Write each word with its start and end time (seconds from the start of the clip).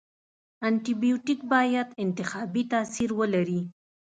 انټي 0.65 0.93
بیوټیک 1.01 1.39
باید 1.53 1.87
انتخابي 2.03 2.63
تاثیر 2.73 3.09
ولري. 3.19 3.61